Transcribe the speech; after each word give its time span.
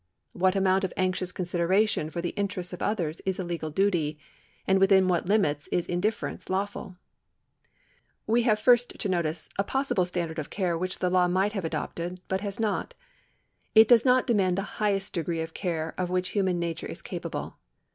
What 0.33 0.55
amount 0.55 0.83
of 0.83 0.91
anxious 0.97 1.31
consideration 1.31 2.09
for 2.09 2.21
the 2.23 2.31
interests 2.31 2.73
of 2.73 2.81
others 2.81 3.21
is 3.23 3.37
a 3.37 3.43
legal 3.43 3.69
duty, 3.69 4.17
and 4.65 4.79
within 4.79 5.07
what 5.07 5.27
limits 5.27 5.67
is 5.67 5.85
indifference 5.85 6.49
lawful? 6.49 6.97
We 8.25 8.41
have 8.41 8.57
first 8.57 8.97
to 8.97 9.09
notice 9.09 9.47
a 9.59 9.63
possible 9.63 10.07
standard 10.07 10.39
of 10.39 10.49
care 10.49 10.75
which 10.75 10.97
tlie 10.97 11.11
law 11.11 11.27
might 11.27 11.53
have 11.53 11.65
adopted 11.65 12.19
but 12.29 12.41
has 12.41 12.59
not. 12.59 12.95
It 13.75 13.87
does 13.87 14.03
not 14.03 14.25
de 14.25 14.33
mand 14.33 14.57
the 14.57 14.63
highest 14.81 15.13
degree 15.13 15.41
of 15.41 15.53
care 15.53 15.93
of 15.99 16.09
which 16.09 16.29
human 16.29 16.57
nature 16.57 16.87
is 16.87 17.03
capable. 17.03 17.57